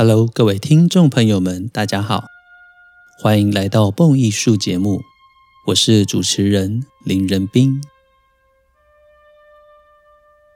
[0.00, 2.26] Hello，各位听众朋友们，大家好，
[3.20, 5.02] 欢迎来到《蹦艺术》节目，
[5.66, 7.82] 我是主持人林仁斌。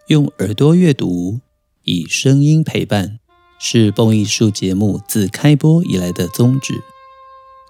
[0.06, 1.40] 用耳朵阅读，
[1.82, 3.18] 以声音陪伴，
[3.58, 6.80] 是《蹦艺术》节目自开播以来的宗旨。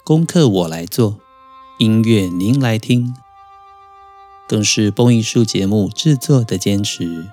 [0.05, 1.21] 功课我来做，
[1.79, 3.15] 音乐您来听，
[4.47, 7.31] 更是《蹦艺术》节目制作的坚持。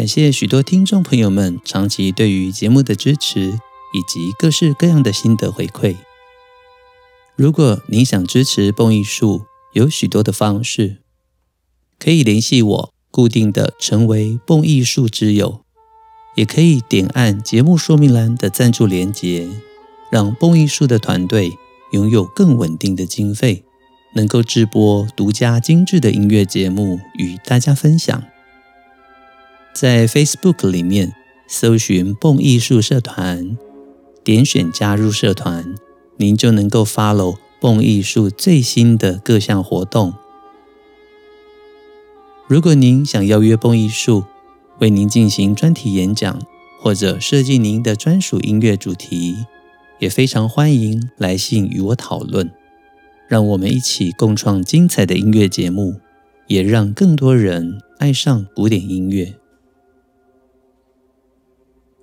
[0.00, 3.50] 感谢许多听众朋友们长期对于节目的支持，
[3.92, 5.94] 以及各式各样的心得回馈。
[7.36, 9.40] 如果您想支持《蹦艺术》，
[9.74, 11.02] 有许多的方式，
[11.98, 15.66] 可以联系我，固定的成为《蹦艺术》之友，
[16.34, 19.50] 也可以点按节目说明栏的赞助连结，
[20.10, 21.52] 让《蹦艺术》的团队
[21.92, 23.64] 拥有更稳定的经费，
[24.14, 28.24] 能够直播独家精致的音乐节目与大家分享。
[29.72, 31.14] 在 Facebook 里面
[31.48, 33.56] 搜寻“蹦艺术社团”，
[34.22, 35.74] 点选加入社团，
[36.16, 40.12] 您就能够 follow 蹦艺术最新的各项活动。
[42.48, 44.24] 如果您想邀约蹦艺术
[44.80, 46.40] 为您进行专题演讲，
[46.80, 49.36] 或者设计您的专属音乐主题，
[49.98, 52.50] 也非常欢迎来信与我讨论，
[53.28, 56.00] 让我们一起共创精彩的音乐节目，
[56.48, 59.39] 也让更多人爱上古典音乐。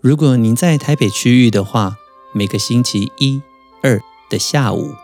[0.08, 1.98] 如果您在台北区域的话，
[2.34, 3.42] 每个星期一、
[3.84, 4.96] 二的下午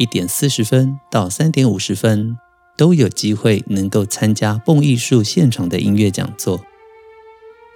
[0.00, 2.36] 一点四十分到三点五十分，
[2.76, 6.60] 都有机会能够参加蹦艺术现场的音乐讲座。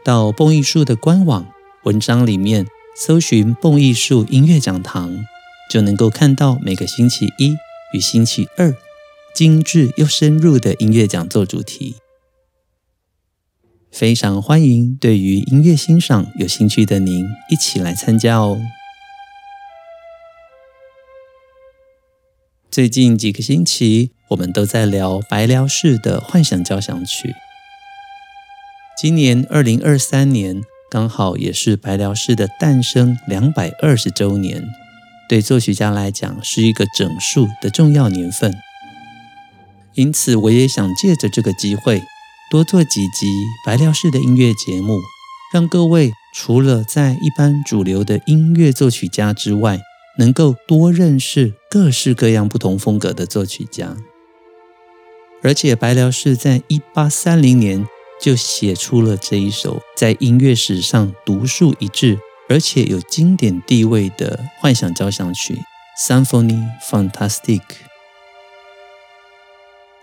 [0.05, 1.47] 到蹦艺术的官网
[1.85, 5.25] 文章里面搜寻“蹦艺术音乐讲堂”，
[5.71, 7.55] 就能够看到每个星期一
[7.93, 8.75] 与星期二
[9.37, 11.95] 精致又深入的音乐讲座主题。
[13.91, 18.61] 非常欢迎对于音乐欣赏有兴趣的您一起来参加哦。
[22.71, 27.35] 最近几个星期，我们都在聊白辽士的幻想交响曲。
[28.97, 34.63] 今年二零二三年刚好也是白辽士的诞生两百二十周年，
[35.29, 38.55] 对作曲家来讲是一个整数的重要年份。
[39.95, 42.01] 因此，我也想借着这个机会。
[42.51, 44.99] 多做几集白辽士的音乐节目，
[45.55, 49.79] 让各位除了在一般主流的音乐作曲家之外，
[50.19, 53.97] 能够多认识各式各样不同风格的作曲家。
[55.45, 57.87] 而且白辽士在一八三零年
[58.21, 62.19] 就写出了这一首在音乐史上独树一帜，
[62.49, 65.55] 而且有经典地位的幻想交响曲
[66.27, 67.61] 《Symphony Fantastic》。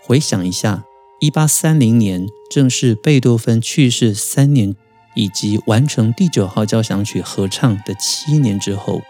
[0.02, 0.87] 回想一下。
[1.20, 4.76] 一八三零年，正是贝多芬去世三年，
[5.16, 9.02] 以及完成第九号交响曲合唱的七年之后。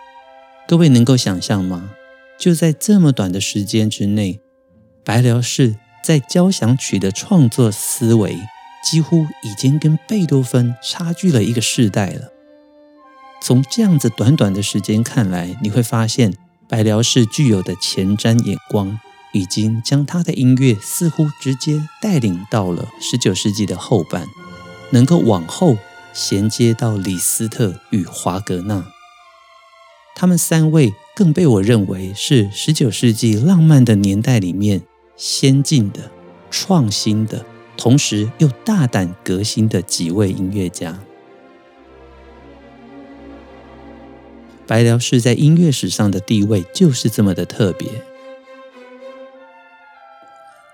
[0.67, 1.91] 各位能够想象吗？
[2.39, 4.41] 就在这么短的时间之内，
[5.05, 8.39] 白辽士在交响曲的创作思维，
[8.83, 12.33] 几乎已经跟贝多芬差距了一个世代了。
[13.43, 16.33] 从这样子短短的时间看来，你会发现
[16.67, 18.99] 白辽士具有的前瞻眼光。
[19.33, 24.27] 已经将他的音乐似乎直接带领到了十九世纪的后半，
[24.91, 25.77] 能够往后
[26.12, 28.87] 衔接到李斯特与华格纳。
[30.15, 34.83] 他们三位更被我认为是十九世纪浪漫的年代里面
[35.17, 36.11] 先进的、
[36.50, 37.44] 创新的，
[37.77, 40.99] 同时又大胆革新的几位音乐家。
[44.67, 47.88] 白辽士在音乐史上的地位就是这么的特别。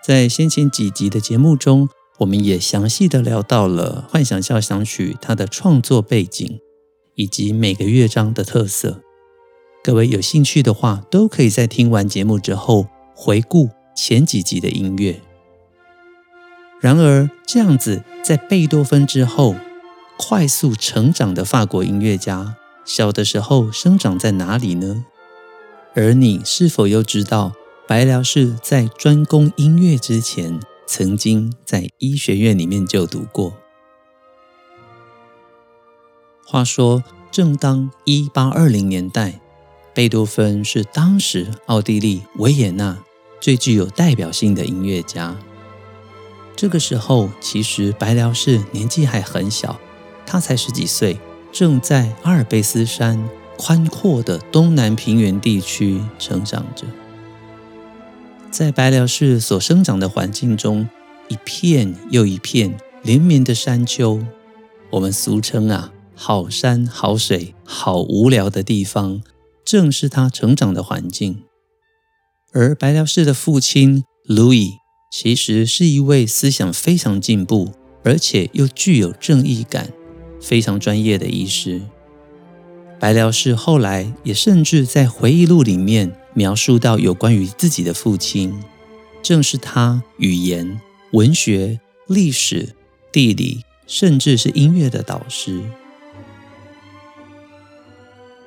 [0.06, 1.88] 在先前几集的节目中，
[2.18, 6.60] 我们也详细的聊到了《幻想交响曲》它的创作背景
[7.14, 9.00] 以及每个乐章的特色。
[9.82, 12.86] 各位有兴趣的话，都可以在听完节目之后
[13.16, 15.22] 回顾前几集的音乐。
[16.82, 19.56] 然而，这样子在贝多芬之后
[20.18, 25.06] 快速成长的法国音乐家，小的时候生长在哪里呢？
[25.94, 27.54] 而你是否又知道？
[27.86, 33.52] 白辽士在专攻音乐之前，曾经在医学院里面就读过。
[36.46, 39.38] 话说，正当一八二零年代，
[39.92, 42.96] 贝多芬是当时奥地利维也纳
[43.38, 45.36] 最具有代表性的音乐家。
[46.56, 49.78] 这个时候，其实白辽士年纪还很小，
[50.24, 51.18] 他才十几岁，
[51.52, 53.28] 正在阿尔卑斯山
[53.58, 56.86] 宽阔的东南平原地区成长着。
[58.54, 60.88] 在白辽士所生长的环境中，
[61.26, 64.24] 一片又一片连绵的山丘，
[64.90, 69.20] 我们俗称啊好山好水好无聊的地方，
[69.64, 71.42] 正是他成长的环境。
[72.52, 74.74] 而白辽士的父亲 Louis
[75.10, 77.72] 其实是一位思想非常进步，
[78.04, 79.90] 而且又具有正义感、
[80.40, 81.82] 非常专业的医师。
[83.00, 88.62] 白辽士后来也甚至在回忆录里面描述到有关于自己的父亲，
[89.22, 90.80] 正是他语言、
[91.12, 92.74] 文学、历史、
[93.10, 95.62] 地理，甚至是音乐的导师。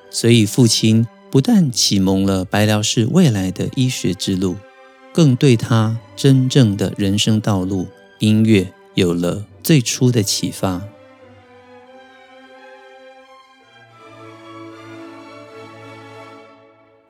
[0.09, 4.55] 所以父亲不但启蒙了白辽士未来的医学之路，
[5.13, 7.87] 更对他真正的人生道路——
[8.19, 10.81] 音乐，有了最初的启发。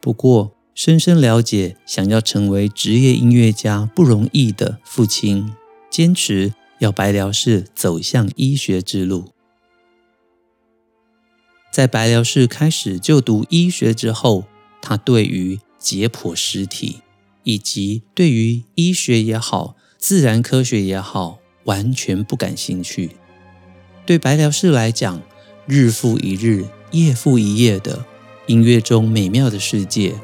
[0.01, 5.51] 不过，深深了解想要成为职业音乐家不容易的父亲，
[5.89, 9.31] 坚持要白辽士走向医学之路。
[11.71, 14.45] 在白辽士开始就读医学之后，
[14.79, 17.01] 他对于解剖尸体
[17.41, 23.13] 以及对于医学也好、自然科学也好，完全不感兴趣。
[24.06, 25.24] 对白辽士来讲，
[25.65, 28.06] 日复一日、夜复一夜的。
[28.45, 30.15] 音乐中美妙的世界，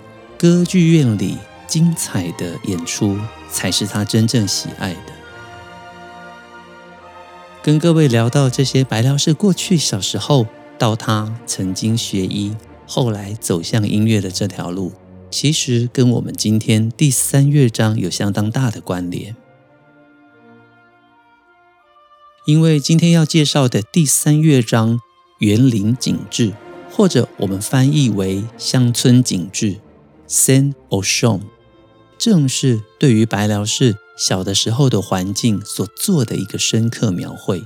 [0.44, 1.38] 歌剧院里
[1.68, 3.18] 精彩的演出，
[3.50, 5.14] 才是他真正喜爱的。
[7.62, 10.46] 跟各位聊到这些白辽士过去小时候，
[10.78, 12.54] 到他曾经学医，
[12.86, 14.92] 后来走向音乐的这条路，
[15.32, 19.34] 其实跟我们今天第三乐章有相当大的关联。
[22.46, 25.00] 因为今天要介绍的第三乐章——
[25.40, 26.52] 园林景致。
[26.96, 29.80] 或者我们翻译为乡村景致
[30.34, 31.42] （Scène au champ），
[32.18, 37.64] 正是对于白辽士小的时候的环境所做的一个深刻描绘。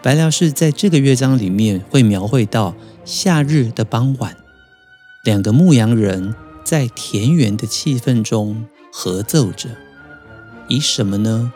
[0.00, 4.36] 白辽士在这个乐章里面会描绘到夏日的傍晚，
[5.24, 9.70] 两个牧羊人在田园的气氛中合奏着，
[10.68, 11.52] 以什么呢？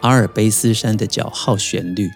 [0.00, 2.10] 阿尔卑斯山的角号旋律。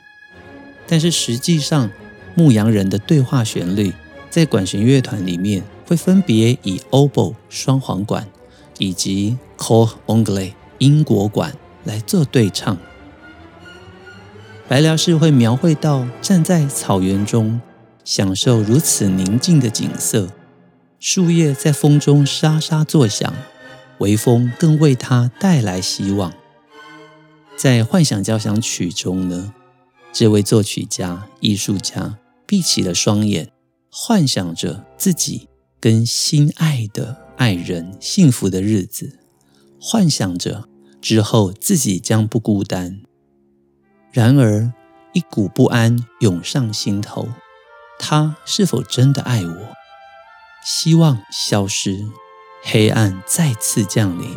[0.86, 1.90] 但是实际上，
[2.34, 3.92] 牧羊人的对话旋律，
[4.30, 8.28] 在管弦乐团里面会分别以 oboe 双簧管
[8.78, 11.52] 以及 cor anglais 英国管
[11.82, 12.78] 来做对唱。
[14.68, 17.60] 白辽士会描绘到站在草原中，
[18.04, 20.28] 享受如此宁静的景色，
[21.00, 23.34] 树叶在风中沙沙作响，
[23.98, 26.32] 微风更为他带来希望。
[27.56, 29.52] 在幻想交响曲中呢，
[30.12, 32.18] 这位作曲家、艺术家。
[32.46, 33.50] 闭起了双眼，
[33.92, 35.48] 幻想着自己
[35.80, 39.18] 跟心爱的爱人幸福的日子，
[39.80, 40.68] 幻想着
[41.00, 43.00] 之后自己将不孤单。
[44.12, 44.72] 然而，
[45.14, 47.28] 一股不安涌上心头：
[47.98, 49.56] 他是否真的爱我？
[50.62, 52.06] 希望消失，
[52.62, 54.36] 黑暗再次降临。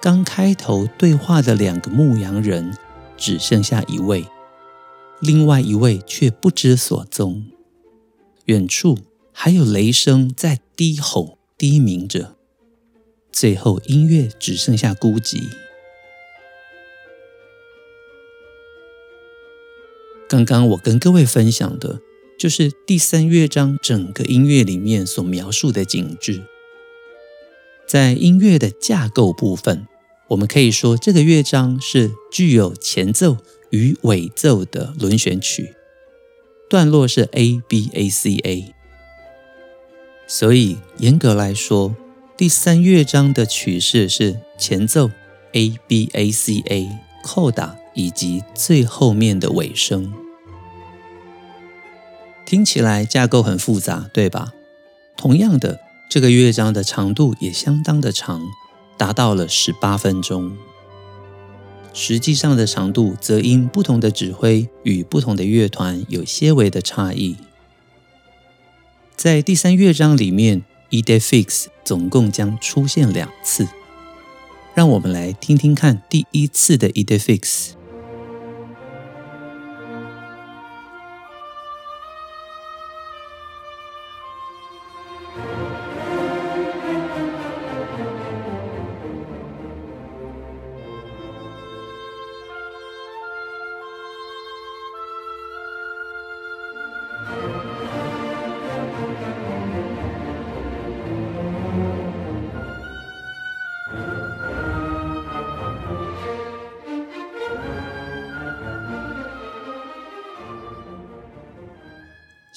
[0.00, 2.74] 刚开头对话的两个牧羊人，
[3.18, 4.26] 只剩下一位。
[5.20, 7.44] 另外一位却不知所踪，
[8.46, 8.96] 远处
[9.40, 12.34] 还有雷声在低吼低鸣着，
[13.30, 15.44] 最后音乐只剩下孤寂。
[20.28, 22.00] 刚刚我跟各位分享的，
[22.36, 26.42] 就是第三乐章整个音乐里面所描述的景致。
[27.86, 29.86] 在音乐的架构部分，
[30.30, 33.36] 我们可以说这个乐章是具有前奏。
[33.70, 35.74] 与尾奏的轮旋曲，
[36.70, 38.74] 段落是 A B A C A，
[40.30, 41.96] 所以严格来说，
[42.36, 45.10] 第三乐章的曲式是前奏
[45.52, 46.86] A B A C A，
[47.24, 50.12] 扣打以及最后面的尾声。
[52.44, 54.52] 听起来架构很复杂，对吧？
[55.16, 55.80] 同样的，
[56.10, 58.42] 这个乐章的长度也相当的长，
[58.98, 60.54] 达到了十八分钟。
[61.94, 67.36] 实际上的长度则因不同的指挥与不同的乐团有些微的差异。
[69.18, 73.66] 在第三乐章里面，Edefix 总共将出现两次。
[74.76, 77.77] 让我们来听听看第一次的 Edefix。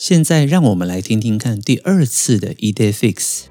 [0.02, 3.51] 现在让我们来听听看第二次的 E Day Fix。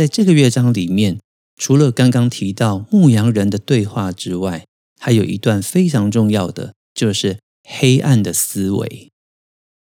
[0.00, 1.20] 在这个乐章里面，
[1.58, 4.64] 除了刚刚提到牧羊人的对话之外，
[4.98, 7.38] 还有一段非常重要的，就是
[7.68, 9.10] 黑暗的思维。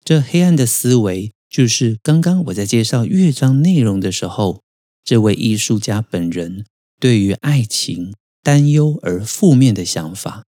[0.04, 4.62] 这黑暗的思维，就是刚刚我在介绍乐章内容的时候，
[5.02, 6.64] 这位艺术家本人
[7.00, 10.44] 对于爱情担忧而负面的想法。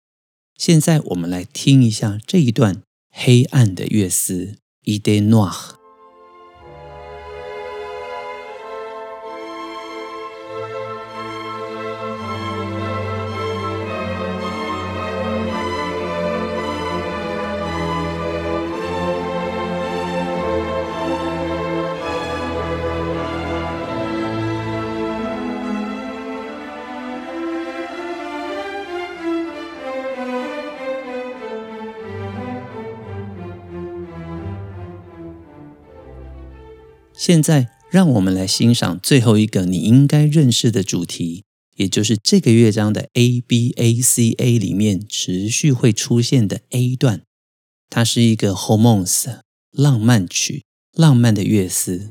[0.57, 5.82] 现在我们来听一下这一段黑暗的乐思，Idée Noire。
[37.25, 41.45] 现在，让我们来欣赏最后一个你应该认识的主题，
[41.77, 47.21] 也就是这个乐章的 A B A C A 里面持续会出现的 A 段。
[47.89, 49.39] 它是一个 h o m o n s
[49.71, 52.09] 浪漫曲，浪漫的乐思。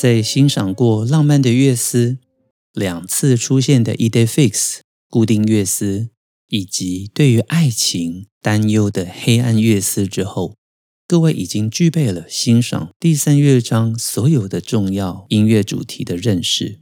[0.00, 2.16] 在欣赏过浪漫的乐思、
[2.72, 4.78] 两次出现的 E D Fix
[5.10, 6.08] 固定乐思，
[6.48, 10.56] 以及对于爱情担忧的黑暗乐思之后，
[11.06, 16.80] 各位已经具备了欣赏第三乐章所有的重要音乐主题的认识。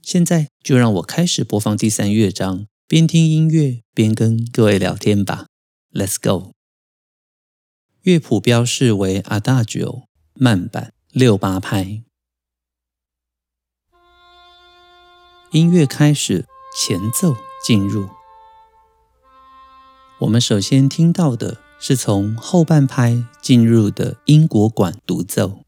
[0.00, 5.46] 现在就让我开始播放第三乐章，边听音乐边跟各位聊天吧。
[5.92, 6.52] Let's go。
[8.02, 10.04] 乐谱标示为 Adagio
[10.34, 10.93] 慢板。
[11.14, 12.02] 六八拍，
[15.52, 16.44] 音乐开始，
[16.76, 18.08] 前奏进入。
[20.18, 25.60] 我们首先听到的是从后半拍进入的英国管独奏，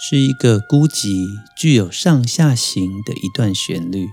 [0.00, 4.08] 是一个孤寂、具有上下行的一段旋律。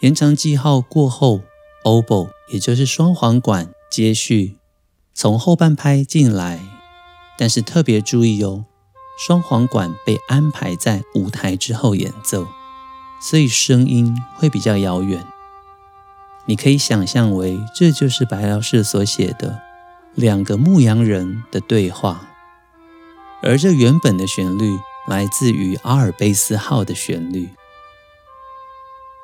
[0.00, 1.40] 延长记号过后
[1.86, 4.58] ，oboe 也就是双簧管接续
[5.14, 6.60] 从后半拍进来，
[7.38, 8.66] 但是特别注意哦。
[9.20, 12.46] 双簧管被安排在舞台之后演奏，
[13.20, 15.26] 所以声音会比较遥远。
[16.46, 19.60] 你可以想象为这就是白辽士所写的
[20.14, 22.30] 两个牧羊人的对话，
[23.42, 27.50] 而这原本的旋律来自于阿尔卑斯号的旋律。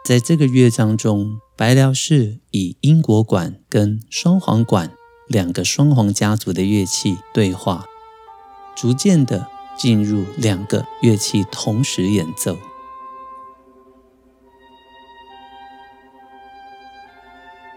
[0.05, 4.93] 在这个乐章中，白辽士以英国管跟双簧管
[5.27, 7.87] 两个双簧家族的乐器对话，
[8.77, 9.56] 逐渐的。
[9.77, 12.57] 进入两个乐器同时演奏，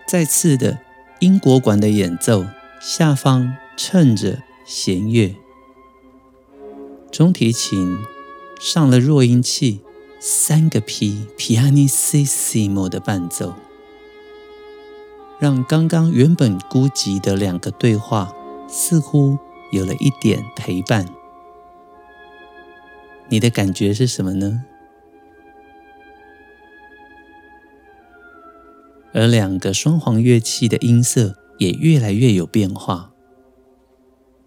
[0.07, 0.79] 再次的
[1.19, 2.45] 英国管的演奏，
[2.81, 5.35] 下方衬着弦乐，
[7.11, 7.97] 中提琴
[8.59, 9.81] 上了弱音器，
[10.19, 13.53] 三个 P pianissimo 的伴奏，
[15.37, 18.33] 让刚刚原本孤寂的两个对话
[18.69, 19.37] 似乎
[19.71, 21.18] 有了一点陪伴。
[23.29, 24.65] 你的感觉是什么呢？
[29.13, 33.11] 而两个双簧乐器的音色也越来越有变化。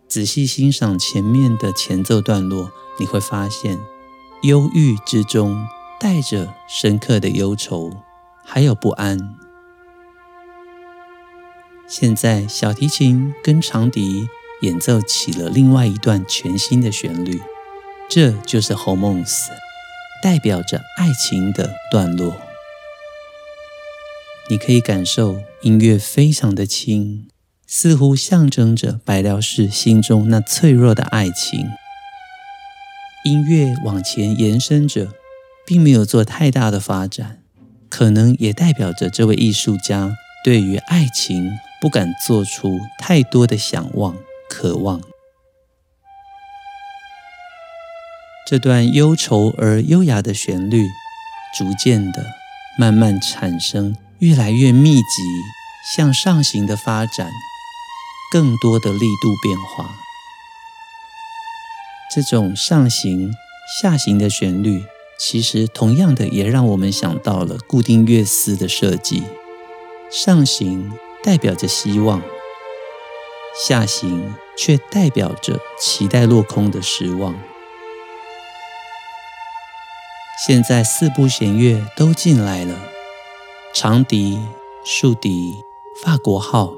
[0.07, 2.71] 仔细欣赏前面的前奏段落，
[3.01, 3.79] 你会发现，
[4.43, 5.67] 忧郁之中
[5.99, 7.91] 带着深刻的忧愁，
[8.45, 9.37] 还有不安。
[11.89, 14.29] 现在，小提琴跟长笛
[14.61, 17.41] 演奏起了另外一段全新的旋律，
[18.15, 19.47] 这就是 Romance，
[20.23, 22.37] 代表着爱情的段落。
[24.51, 27.27] 你可以感受音乐非常的轻，
[27.67, 31.71] 似乎象征着白辽士心中那脆弱的爱情。
[33.25, 35.09] 音乐往前延伸着，
[35.65, 37.41] 并没有做太大的发展，
[37.89, 40.15] 可能也代表着这位艺术家
[40.45, 41.51] 对于爱情
[41.81, 44.15] 不敢做出太多的想望、
[44.51, 45.01] 渴望。
[48.53, 50.85] 这段忧愁而优雅的旋律，
[51.57, 52.23] 逐渐的
[52.79, 53.97] 慢慢产生。
[54.19, 55.23] 越来越密集，
[55.97, 57.31] 向上行的发展，
[58.31, 59.97] 更多的力度变化。
[62.15, 63.33] 这种上行、
[63.81, 64.85] 下行的旋律，
[65.19, 69.23] 其实同样的也让我们想到了固定乐思的设计。
[70.11, 70.93] 上行
[71.25, 72.21] 代表着希望，
[73.67, 77.35] 下行却代表着期待落空的失望。
[80.45, 82.75] 现在四部弦乐都进来了。
[83.73, 84.41] 长笛、
[84.85, 85.55] 竖笛、
[86.03, 86.73] 法国号，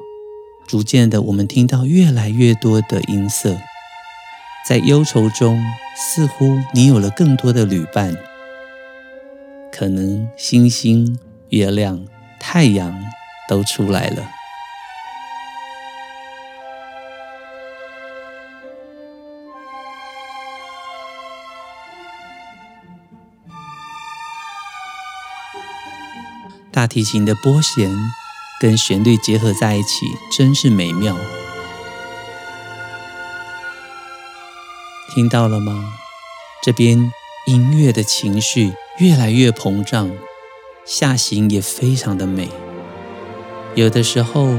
[0.66, 3.56] 逐渐的，我们听到越来越多的音色。
[4.68, 5.58] 在忧愁中，
[5.96, 8.14] 似乎你有了更多的旅伴，
[9.72, 11.18] 可能星星、
[11.48, 12.04] 月亮、
[12.38, 12.94] 太阳
[13.48, 14.30] 都出来了。
[26.74, 27.88] 大提琴的拨弦
[28.60, 30.06] 跟旋律结合在一起，
[30.36, 31.16] 真是美妙。
[35.14, 35.94] 听到了吗？
[36.64, 37.12] 这边
[37.46, 40.10] 音乐的情绪越来越膨胀，
[40.84, 42.48] 下行也非常的美。
[43.76, 44.56] 有的时候，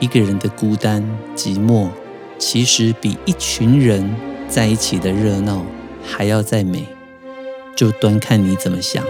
[0.00, 1.88] 一个人的孤单寂寞，
[2.36, 4.16] 其实比一群人
[4.48, 5.64] 在一起的热闹
[6.04, 6.88] 还要再美，
[7.76, 9.04] 就端看你怎么想。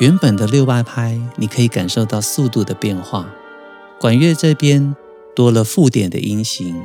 [0.00, 3.28] 原本的六八拍，你可以感受到速度的变化。
[4.00, 4.96] 管乐这边
[5.36, 6.82] 多了附点的音型，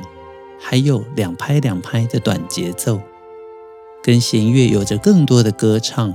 [0.60, 3.00] 还有两拍两拍的短节奏，
[4.00, 6.14] 跟弦乐有着更多的歌唱。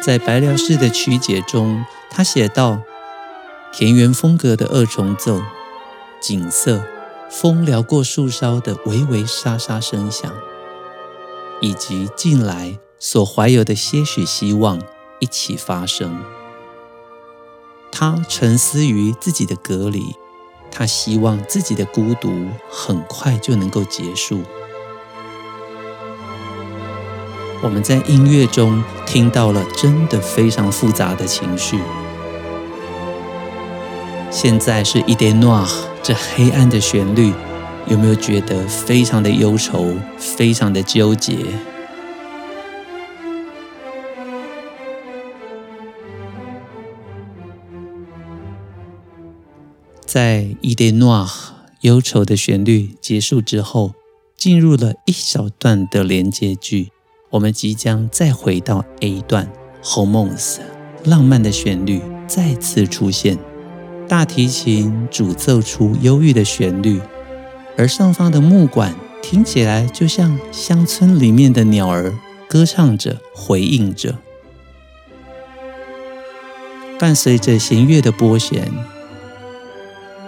[0.00, 2.78] 在白辽士的曲解中，他写道：
[3.72, 5.42] 田园风格的二重奏，
[6.20, 6.84] 景色，
[7.28, 10.32] 风撩过树梢的微微沙沙声响。
[11.64, 14.78] 以及近来所怀有的些许希望
[15.18, 16.22] 一起发生。
[17.90, 20.14] 他沉思于自己的隔离，
[20.70, 24.42] 他希望自己的孤独很快就能够结束。
[27.62, 31.78] 我们在音乐中听到了真的非常复杂的情绪。
[34.30, 35.64] 现在是《一 d e n o i》
[36.02, 37.32] 这黑暗的旋律。
[37.86, 41.36] 有没有觉得非常的忧愁，非常的纠结？
[50.04, 51.26] 在《Idée Noire》
[51.82, 53.92] 忧愁的旋律结束之后，
[54.36, 56.90] 进入了一小段的连接句，
[57.30, 59.50] 我们即将再回到 A 段
[59.82, 60.58] ，Romance，
[61.04, 63.36] 浪漫的旋律再次出现，
[64.08, 67.00] 大提琴主奏出忧郁的旋律。
[67.76, 72.12] 而上方的木管听起来就像乡村里面的鸟儿
[72.48, 74.16] 歌唱着，回应着。
[76.98, 78.72] 伴随着弦乐的拨弦，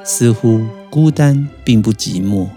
[0.04, 2.48] 似乎孤单并不寂寞。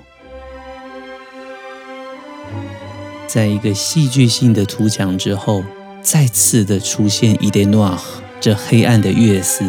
[3.28, 5.64] 在一个戏剧性的图强之后，
[6.02, 8.00] 再次的出现 Idée Noire
[8.42, 9.64] 这黑暗的乐思。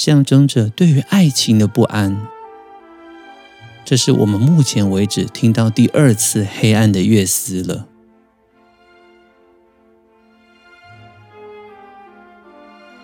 [0.00, 2.26] 象征着对于爱情的不安。
[3.84, 7.86] 这是我们目前为止听到第二次黑暗的乐思了。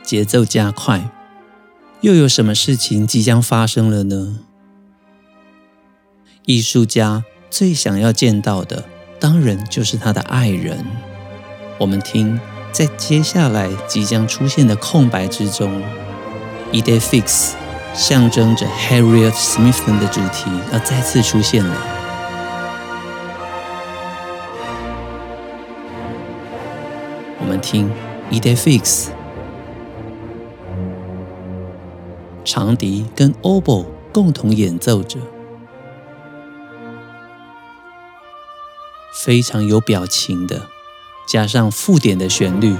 [0.03, 1.11] 节奏加快，
[2.01, 4.39] 又有什么事情即将发生了呢？
[6.47, 8.87] 艺术家最想要见到的，
[9.21, 10.83] 当然就是他的爱人。
[11.79, 12.41] 我们听，
[12.73, 15.83] 在接下来即将出现的空白之中。
[16.73, 17.53] Idefix，
[17.95, 21.77] 象征着 Harriet Smithson 的主题要再次出现了。
[27.39, 27.91] 我们听
[28.31, 29.09] Idefix，
[32.45, 35.19] 长笛跟 Oboe 共同演奏着，
[39.15, 40.63] 非常有表情的，
[41.29, 42.75] 加上附点的旋律，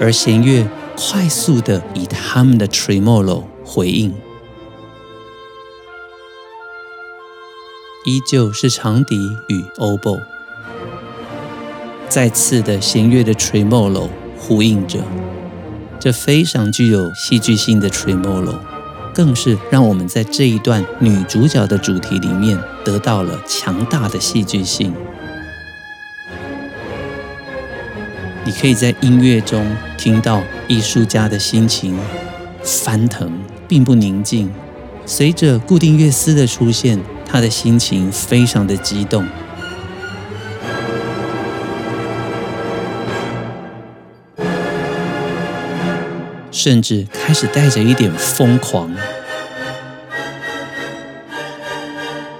[0.00, 4.12] 而弦乐快速的以他们的 tremolo 回应。
[8.04, 9.16] 依旧是长笛
[9.48, 10.20] 与 obo，
[12.08, 14.98] 再次的弦乐的 tremolo 呼应着，
[16.00, 18.56] 这非常具有戏剧性的 tremolo，
[19.14, 24.92] 更是让我们在这一段女主角的主题里面得到了强大的戏剧性。
[28.44, 31.98] 你可以在音乐中听到艺术家的心情
[32.62, 33.30] 翻腾，
[33.68, 34.50] 并不宁静。
[35.06, 39.26] 随着固定乐思的出现，他的心情非常的激动，
[46.50, 48.94] 甚至开始带着一点疯狂。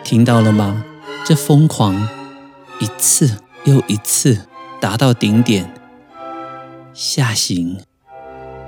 [0.02, 0.84] 听到了吗？
[1.24, 2.08] 这疯狂
[2.80, 4.40] 一次又一次
[4.80, 5.72] 达到顶点，
[6.94, 7.80] 下行，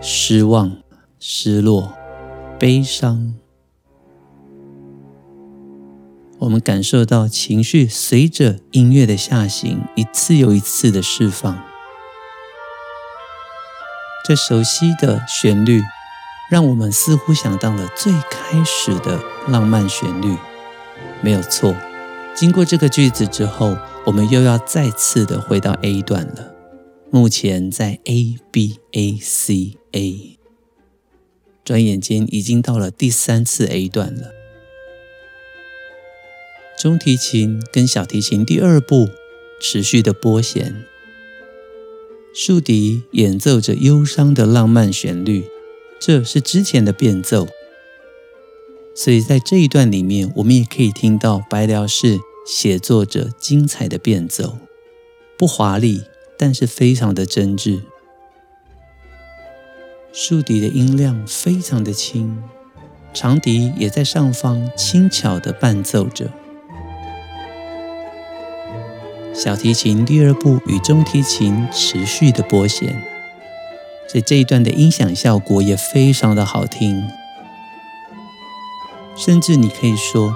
[0.01, 0.79] 失望、
[1.21, 1.93] 失落、
[2.59, 3.35] 悲伤。
[6.39, 11.63] 我们感受到情绪随着音乐的下行，一次又一次的释放。
[14.27, 15.83] 这熟悉的旋律，
[16.51, 20.35] 让我们似乎想到了最开始的浪漫旋律。
[21.21, 21.77] 没有错，
[22.35, 26.54] 经过这个句子之后，我们又要再次的回到 A 段了。
[27.15, 30.37] 目前在 A B A C A，
[31.65, 34.33] 转眼间已经到了第三次 A 段了。
[36.77, 39.09] 中提琴跟小提琴第二部
[39.61, 40.85] 持续的拨弦，
[42.35, 45.45] 竖笛演奏着忧伤的浪漫旋律，
[46.01, 47.47] 这是之前的变奏。
[48.97, 54.59] 所以在这一段里面，我们也可以听到白辽士写作者精彩的变奏，
[55.39, 56.03] 不华丽，
[56.39, 57.83] 但是非常的真挚。
[60.13, 62.43] 竖笛的音量非常的轻，
[63.13, 66.31] 长笛也在上方轻巧的伴奏着。
[69.33, 73.03] 小提琴第二部与中提琴持续的拨弦，
[74.09, 77.03] 所以这一段的音响效果也非常的好听。
[79.17, 80.33] 甚至你可以说，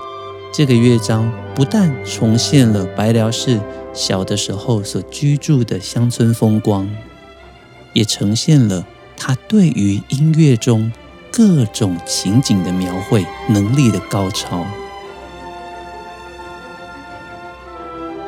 [0.53, 3.61] 这个乐章不但重现了白辽士
[3.99, 6.89] 小的时候所居住的乡村风光，
[7.95, 10.93] 也呈现了他对于音乐中
[11.33, 14.65] 各种情景的描绘能力的高超。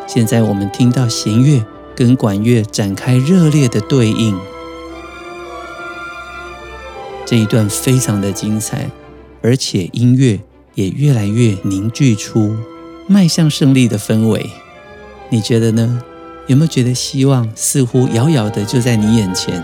[0.09, 4.37] 现在我们听到弦乐跟管乐展开热烈的对应，
[7.25, 8.91] 这一段非常的精彩，
[9.41, 10.41] 而且音乐
[10.75, 12.57] 也越来越凝聚出
[13.07, 14.51] 迈向胜利的氛围。
[15.33, 16.03] 你觉得呢？
[16.49, 19.63] 有没有觉得希望似乎遥遥的就在你眼前？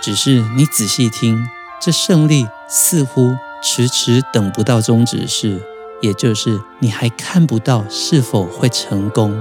[0.00, 1.48] 只是你仔细听，
[1.82, 5.60] 这胜利似乎迟迟等不到终止式，
[6.00, 9.38] 也就是你还看不到是否会成功。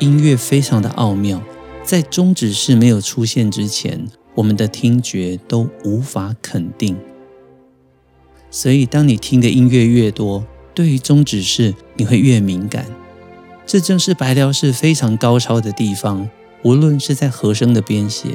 [0.00, 1.40] 音乐非常的奥妙，
[1.82, 6.94] 在终止式没有出现之前，我们的听觉都无法肯定。
[8.50, 12.84] 所以，当你听的音乐越多，对于终止式你会越敏感。
[13.66, 16.28] 这正是白辽士非常高超的地方。
[16.62, 18.30] 无论是在和声的编写，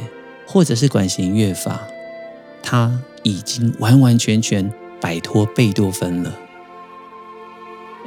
[0.45, 1.87] 或者是管弦乐法，
[2.61, 6.31] 他已经完完全全摆脱贝多芬了。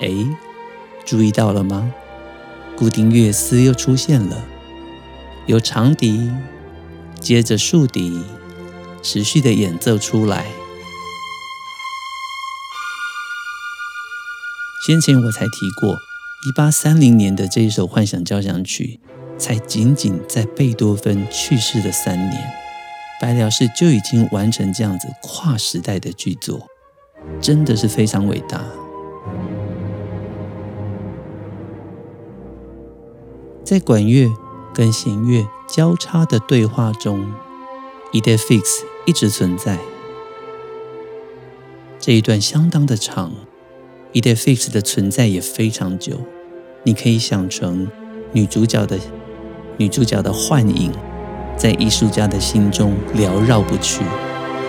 [0.00, 0.08] 哎，
[1.04, 1.92] 注意到了吗？
[2.76, 4.44] 固定乐思又出现了，
[5.46, 6.30] 由长笛
[7.18, 8.22] 接着竖笛
[9.02, 10.46] 持续的演奏出来。
[14.86, 15.98] 先前我才提过，
[16.44, 18.98] 一八三零年的这一首幻想交响曲
[19.38, 22.62] 才仅仅在贝多芬去世的三年。
[23.20, 26.66] 白辽市就已经完成这样子跨时代的巨作
[27.40, 28.64] 真的是非常伟大。
[33.62, 34.28] 在管乐
[34.74, 37.32] 跟弦乐交叉的对话中
[38.12, 39.78] edith fix 一直存在。
[42.00, 43.32] 这一段相当的长
[44.12, 46.20] Idefix 的存在也非常久。
[46.84, 47.88] 你可以想成
[48.32, 48.98] 女主角的
[49.76, 50.92] 女主角的幻影，
[51.56, 54.02] 在艺术家的心中缭绕不去。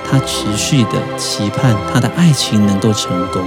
[0.06, 3.42] 他持续的期盼他的爱情能够成功，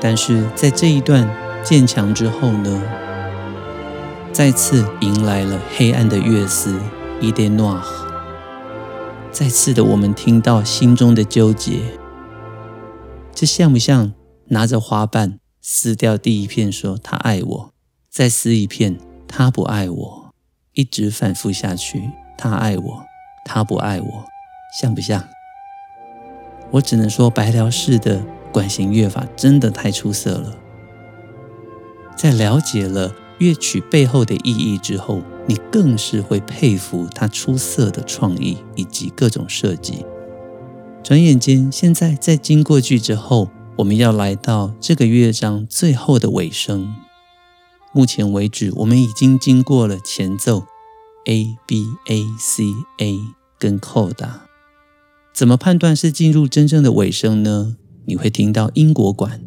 [0.00, 1.28] 但是在这一段
[1.62, 2.82] 渐强之后呢，
[4.32, 6.78] 再次迎来了黑暗的乐思
[7.20, 8.05] ，idée noire。
[9.38, 11.82] 再次的，我们听到心中的纠结，
[13.34, 14.14] 这像不像
[14.46, 17.74] 拿着花瓣撕掉第一片，说他爱我，
[18.10, 20.30] 再撕一片，他不爱我，
[20.72, 22.12] 一直反复下去。
[22.38, 23.04] 他爱我，
[23.44, 24.24] 他不爱我，
[24.80, 25.22] 像不像？
[26.70, 30.56] 我只能说，白辽士的管弦乐法真的太出色了。
[32.16, 40.04] 在了解了乐曲背后的意义之后，你更是会佩服他出色的创意以及各种设计。
[41.02, 46.94] 转眼间，现在在经过剧之后，我们要来到这个乐章最后的尾声。
[47.92, 50.64] 目前为止，我们已经经过了前奏。
[51.28, 52.62] A B A C
[52.98, 53.18] A
[53.58, 54.28] 跟 Coda，
[55.34, 57.76] 怎么判断是进入真正的尾声呢？
[58.04, 59.40] 你会听到英国管，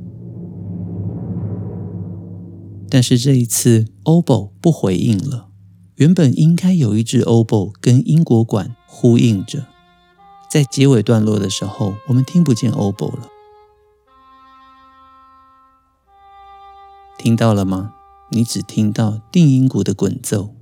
[2.89, 5.49] 但是这一次 o b o 不回应了。
[5.95, 9.65] 原本应该有一支 o b o 跟英国管呼应着，
[10.49, 13.28] 在结尾段落的时候，我们听不见 o b o 了。
[17.17, 17.93] 听到了吗？
[18.32, 20.56] 你只听到定音鼓的滚奏。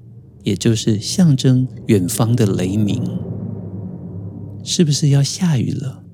[0.43, 3.03] 也就是象征远方的雷鸣，
[4.63, 6.05] 是不是要下雨了，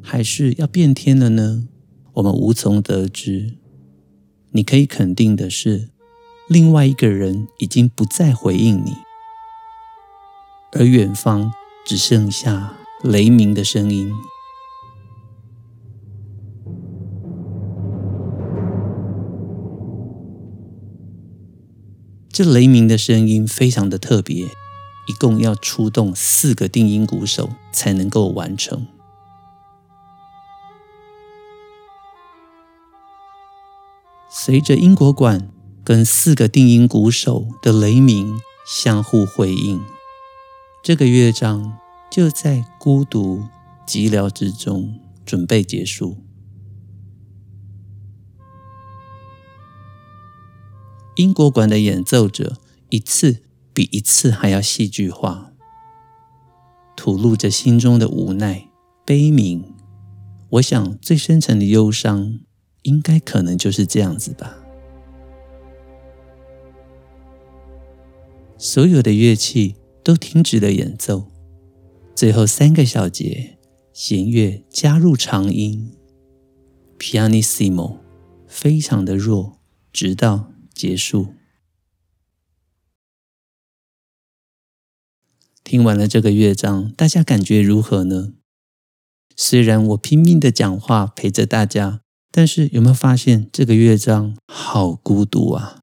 [0.00, 1.68] 还是要变天了呢？
[2.14, 3.58] 我们无从得知。
[4.54, 5.88] 你可以肯定的是，
[6.46, 8.92] 另外一个人已经不再回应你，
[10.72, 11.50] 而远方
[11.86, 14.12] 只剩下雷鸣的声音。
[22.30, 24.44] 这雷鸣的声音非常的特别，
[25.06, 28.86] 一共要出动四个定音鼓手才能够完成。
[34.44, 35.48] 随着英国管
[35.84, 39.80] 跟四个定音鼓手的雷鸣相互回应，
[40.82, 41.78] 这个乐章
[42.10, 43.44] 就在孤独
[43.86, 46.16] 寂寥之中准备结束。
[51.14, 52.56] 英国管的演奏者
[52.88, 55.52] 一次比一次还要戏剧化，
[56.96, 58.68] 吐露着心中的无奈、
[59.06, 59.72] 悲鸣。
[60.54, 62.40] 我想最深沉的忧伤，
[62.82, 64.58] 应该可能就是这样子吧。
[68.58, 71.28] 所有的乐器都停止了演奏，
[72.14, 73.58] 最后三个小节，
[73.92, 75.96] 弦乐加入长音
[76.98, 77.98] ，pianissimo，
[78.46, 79.58] 非常的弱，
[79.92, 80.52] 直到。
[80.74, 81.34] 结束。
[85.62, 88.32] 听完了这个乐章，大家感觉如何呢？
[89.36, 92.01] 虽然我拼命的讲话陪着大家，
[92.34, 95.80] 但是有没有发现这个乐章好孤独啊？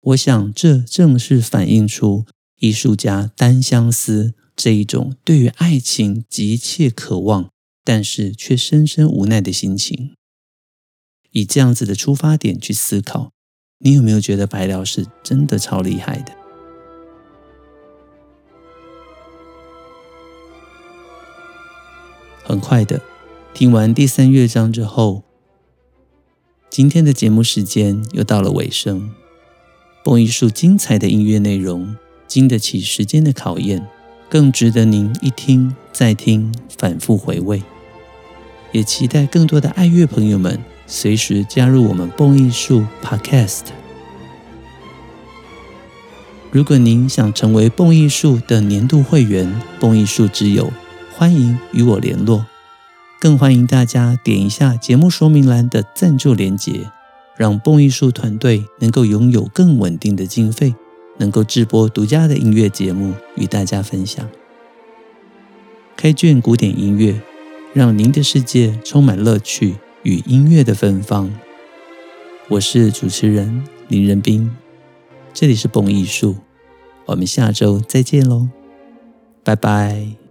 [0.00, 7.48] 我想这正是反映出艺术家单相思这一种对于爱情急切渴望，
[7.84, 10.14] 但是却深深无奈的心情。
[11.30, 13.30] 以这样子的出发点去思考。
[13.78, 16.32] 你有没有觉得白辽是真的超厉害的？
[22.42, 23.02] 很快的，
[23.52, 25.24] 听完第三乐章之后，
[26.76, 29.10] 今天的节目时间又到了尾声。
[30.04, 31.96] 蹦艺术精彩的音乐内容，
[32.28, 33.88] 经得起时间的考验，
[34.28, 37.62] 更值得您一听再听，反复回味。
[38.72, 40.60] 也期待更多的爱乐朋友们。
[40.86, 43.62] 随时加入我们蹦艺术 Podcast。
[46.50, 50.70] 如果您想成为蹦艺术的年度会员、蹦艺术之友，
[51.14, 52.44] 欢迎与我联络。
[53.20, 56.90] 更欢迎大家点一下节目说明栏的赞助连结，
[57.36, 60.74] 让蹦艺术团队能够拥有更稳定的经费，
[61.18, 64.28] 能够直播独家的音乐节目与大家分享。
[65.96, 67.20] 开卷古典音乐，
[67.72, 69.76] 让您的世界充满乐趣。
[70.02, 71.34] 与音乐的芬芳，
[72.46, 74.48] 我是主持人林仁斌，
[75.34, 76.36] 这里是蹦艺术，
[77.06, 78.48] 我们下周再见喽，
[79.42, 80.25] 拜拜。